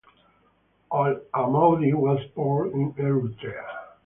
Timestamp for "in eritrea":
2.71-3.63